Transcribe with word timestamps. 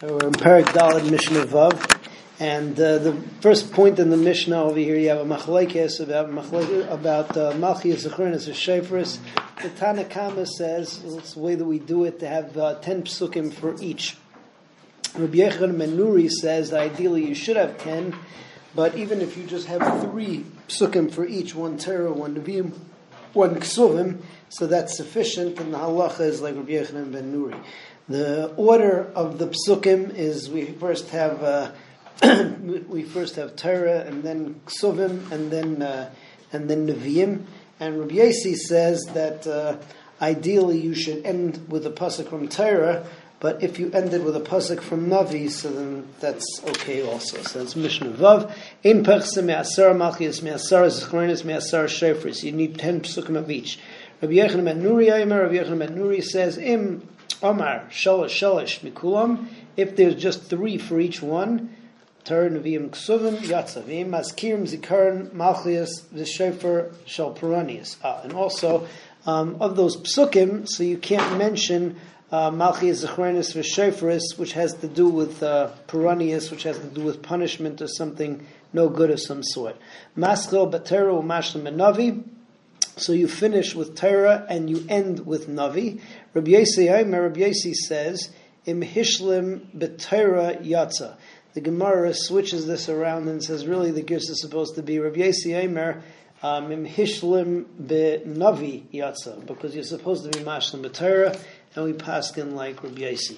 We're 0.00 0.10
in 0.10 0.32
Parak 0.32 1.10
Mishnah 1.10 1.46
Vav, 1.46 2.08
and 2.38 2.78
uh, 2.78 2.98
the 2.98 3.14
first 3.40 3.72
point 3.72 3.98
in 3.98 4.10
the 4.10 4.16
Mishnah 4.16 4.62
over 4.62 4.78
here, 4.78 4.96
you 4.96 5.08
have 5.08 5.18
a 5.18 5.24
machlekes 5.24 5.98
about 5.98 6.30
machlekes, 6.30 6.88
about 6.88 7.36
uh, 7.36 7.50
Malchias 7.54 8.06
Zechrinus 8.06 8.46
or 8.46 8.52
Shepherus. 8.52 9.18
The 9.60 9.70
Tanakama 9.70 10.46
says 10.46 11.02
it's 11.04 11.34
the 11.34 11.40
way 11.40 11.56
that 11.56 11.64
we 11.64 11.80
do 11.80 12.04
it 12.04 12.20
to 12.20 12.28
have 12.28 12.56
uh, 12.56 12.76
ten 12.76 13.02
psukim 13.02 13.52
for 13.52 13.74
each. 13.82 14.16
Rabbi 15.16 15.38
Yechon 15.38 15.74
Menuri 15.74 16.30
says 16.30 16.70
that 16.70 16.78
ideally 16.78 17.26
you 17.26 17.34
should 17.34 17.56
have 17.56 17.76
ten, 17.78 18.14
but 18.76 18.94
even 18.94 19.20
if 19.20 19.36
you 19.36 19.48
just 19.48 19.66
have 19.66 19.80
three 20.02 20.46
psukim 20.68 21.12
for 21.12 21.26
each, 21.26 21.56
one 21.56 21.76
Torah, 21.76 22.12
one 22.12 22.36
Nevi'im, 22.36 22.72
one 23.32 23.56
Ksuvim, 23.56 24.20
so 24.48 24.68
that's 24.68 24.96
sufficient, 24.96 25.58
and 25.58 25.74
the 25.74 25.78
halacha 25.78 26.20
is 26.20 26.40
like 26.40 26.54
Rabbi 26.54 26.70
Yechon 26.70 27.10
Ben 27.10 27.34
Nuri. 27.34 27.60
The 28.08 28.54
order 28.56 29.10
of 29.14 29.38
the 29.38 29.48
psukim 29.48 30.14
is 30.14 30.48
we 30.48 30.64
first 30.64 31.10
have 31.10 31.42
uh, 31.42 31.72
we 32.62 33.02
first 33.02 33.36
have 33.36 33.54
Torah 33.54 34.00
and 34.00 34.22
then 34.22 34.60
Ksuvim 34.64 35.30
and 35.30 35.50
then 35.50 35.82
uh, 35.82 36.10
and 36.50 36.70
then 36.70 36.86
Nevi'im. 36.86 37.42
And 37.78 38.00
Rabbi 38.00 38.14
Yossi 38.14 38.56
says 38.56 39.04
that 39.12 39.46
uh, 39.46 39.76
ideally 40.22 40.80
you 40.80 40.94
should 40.94 41.26
end 41.26 41.66
with 41.68 41.86
a 41.86 41.90
pasuk 41.90 42.30
from 42.30 42.48
Torah, 42.48 43.06
but 43.40 43.62
if 43.62 43.78
you 43.78 43.90
ended 43.92 44.24
with 44.24 44.36
a 44.36 44.40
pasuk 44.40 44.80
from 44.80 45.08
Navi, 45.08 45.50
so 45.50 45.70
then 45.70 46.08
that's 46.18 46.62
okay 46.66 47.06
also. 47.06 47.42
So 47.42 47.58
that's 47.58 47.76
Mishnah 47.76 48.12
Vav. 48.12 48.50
In 48.82 49.04
Pechse 49.04 49.44
me'asar 49.44 49.94
malchias 49.94 50.42
me'asar 50.42 50.86
zechronis 50.86 51.44
me'asar 51.44 51.84
shefris. 51.84 52.42
You 52.42 52.52
need 52.52 52.78
ten 52.78 53.02
psukim 53.02 53.36
of 53.36 53.50
each. 53.50 53.78
Rabbi 54.22 54.34
Yechon 54.34 54.64
ben 54.64 54.82
Nuri 54.82 55.10
Rabbi 55.10 55.54
Yechon 55.54 55.78
ben 55.78 55.94
Nuri 55.94 56.24
says, 56.24 56.56
Im 56.56 57.06
Omar 57.42 57.84
Shalosh 57.90 58.30
Shalosh 58.30 58.80
Mikulam, 58.80 59.46
if 59.76 59.96
there's 59.96 60.16
just 60.16 60.42
three 60.44 60.78
for 60.78 60.98
each 61.00 61.22
one, 61.22 61.74
Torah 62.24 62.50
Nevi'im 62.50 62.90
Ksuvim 62.90 63.38
Yatzavim 63.38 64.08
Maskirim 64.08 64.68
Zikaron 64.68 65.30
Malchias 65.30 66.02
V'Shefer 66.14 66.92
Shal 67.06 67.32
Peranius. 67.32 67.96
Ah, 68.02 68.20
and 68.22 68.32
also 68.32 68.86
um, 69.24 69.56
of 69.60 69.76
those 69.76 69.96
psukim, 69.96 70.68
so 70.68 70.82
you 70.82 70.98
can't 70.98 71.38
mention 71.38 71.96
uh, 72.30 72.50
Malchias 72.50 73.06
Zechronis 73.06 73.54
V'Sheferis, 73.54 74.36
which 74.36 74.52
has 74.52 74.74
to 74.74 74.88
do 74.88 75.08
with 75.08 75.42
uh, 75.42 75.70
which 75.90 76.62
has 76.64 76.78
to 76.78 76.86
do 76.86 77.02
with 77.02 77.22
punishment 77.22 77.80
or 77.80 77.88
something 77.88 78.46
no 78.72 78.88
good 78.88 79.10
of 79.10 79.20
some 79.20 79.42
sort. 79.42 79.76
Maskil 80.16 80.70
Batera 80.70 81.22
Umashlim 81.22 81.62
Navi. 81.74 82.24
So 82.98 83.12
you 83.12 83.28
finish 83.28 83.74
with 83.74 83.96
Torah 83.96 84.44
and 84.48 84.68
you 84.68 84.84
end 84.88 85.24
with 85.24 85.48
Navi. 85.48 86.00
Rabbi 86.34 86.50
Yossi 86.50 86.90
Rabbi 86.90 87.40
Yossi 87.40 87.72
says, 87.74 88.30
Im 88.66 88.82
Hishlim 88.82 89.60
B'Torah 89.76 90.60
Yatza. 90.64 91.16
The 91.54 91.60
Gemara 91.60 92.12
switches 92.12 92.66
this 92.66 92.88
around 92.88 93.28
and 93.28 93.42
says, 93.42 93.66
really, 93.66 93.92
the 93.92 94.02
Girs 94.02 94.28
is 94.28 94.40
supposed 94.40 94.74
to 94.74 94.82
be 94.82 94.98
Rabbi 94.98 95.20
Yossi 95.20 95.56
Aimer, 95.56 96.02
um, 96.42 96.72
Im 96.72 96.86
Hishlim 96.86 97.64
B'Navi 97.80 98.82
Yatza, 98.92 99.46
because 99.46 99.74
you're 99.74 99.84
supposed 99.84 100.24
to 100.24 100.36
be 100.36 100.44
Mashlim 100.44 100.84
B'Torah, 100.84 101.40
and 101.76 101.84
we 101.84 101.92
pass 101.92 102.36
in 102.36 102.56
like 102.56 102.82
Rabbi 102.82 103.02
Yossi. 103.02 103.36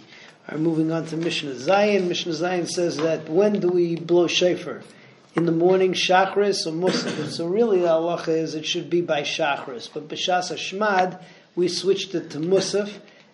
All 0.48 0.56
right, 0.56 0.60
moving 0.60 0.90
on 0.90 1.04
to 1.06 1.16
Mishnah 1.16 1.52
Zayin. 1.52 2.08
Mishnah 2.08 2.32
Zayin 2.32 2.66
says 2.66 2.96
that 2.96 3.28
when 3.28 3.60
do 3.60 3.68
we 3.68 3.96
blow 3.96 4.26
shofar? 4.26 4.82
In 5.36 5.46
the 5.46 5.52
morning 5.52 5.92
Shachris 5.92 6.66
or 6.66 6.72
Musaf. 6.72 7.30
So 7.30 7.46
really 7.46 7.82
the 7.82 7.86
halacha 7.86 8.36
is 8.36 8.56
it 8.56 8.66
should 8.66 8.90
be 8.90 9.00
by 9.00 9.22
Shachris. 9.22 9.88
But 9.92 10.08
B'Shas 10.08 10.50
Shmad, 10.56 11.22
we 11.54 11.68
switched 11.68 12.16
it 12.16 12.30
to 12.30 12.38
Musaf, 12.38 12.92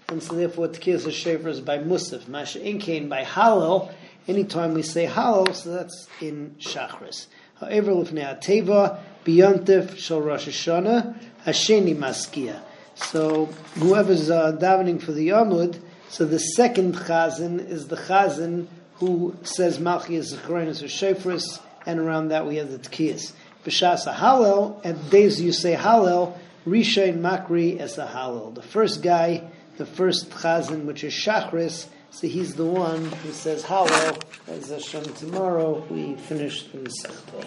and 0.09 0.23
so 0.23 0.35
therefore 0.35 0.69
Tkiyas 0.69 1.11
Shofar 1.11 1.49
is 1.49 1.63
by 1.63 1.79
Musaf. 1.79 2.29
Masha 2.29 2.59
Inkain 2.59 3.09
by 3.09 3.25
Hallel, 3.25 3.91
anytime 4.29 4.75
we 4.75 4.83
say 4.83 5.07
Hallel, 5.07 5.55
so 5.55 5.71
that's 5.71 6.07
in 6.21 6.55
Shachris. 6.59 7.29
However, 7.59 7.93
Lifnei 7.93 8.39
Ateva, 8.39 8.99
B'Yontif, 9.25 9.97
Shal 9.97 10.21
Rosh 10.21 10.49
Hashanah, 10.49 11.19
Hasheni 11.47 11.97
Maskia. 11.97 12.61
So 12.95 13.47
whoever's 13.77 14.29
uh, 14.29 14.53
davening 14.53 15.01
for 15.01 15.13
the 15.13 15.29
Yamud, 15.29 15.81
so 16.11 16.27
the 16.27 16.41
second 16.41 16.95
chazan 16.95 17.67
is 17.67 17.89
the 17.89 17.97
chazan 17.97 18.67
who 18.97 19.35
says 19.43 19.79
Malchiyas 19.79 20.35
Zechronis 20.35 20.83
or 20.83 20.87
Shofris, 20.87 21.61
and 21.87 22.01
around 22.01 22.29
that 22.29 22.47
we 22.47 22.57
have 22.57 22.71
the 22.71 22.79
Tkiyas. 22.79 23.33
B'Shas 23.65 24.13
Hallel, 24.13 24.85
and 24.85 25.11
days 25.11 25.41
you 25.41 25.53
say 25.53 25.75
Hallel, 25.75 26.37
Rishain 26.67 27.21
Makri 27.21 27.79
as 27.79 27.97
a 27.97 28.07
Hallel. 28.07 28.55
The 28.55 28.63
first 28.63 29.03
guy, 29.03 29.49
the 29.79 29.87
first 29.87 30.31
Chazan, 30.31 30.85
which 30.85 31.05
is 31.05 31.13
Shachris, 31.13 31.87
so 32.11 32.27
he's 32.27 32.55
the 32.55 32.67
one 32.67 33.05
who 33.05 33.31
says 33.31 33.63
Hallel. 33.65 34.23
As 34.49 34.69
Hashem 34.71 35.05
tomorrow, 35.15 35.85
we 35.91 36.15
finish 36.17 36.65
the 36.65 36.79
Masechta. 36.79 37.45